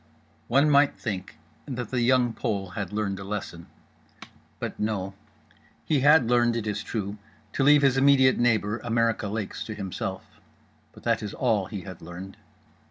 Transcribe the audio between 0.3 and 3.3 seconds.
One might think that The Young Pole had learned a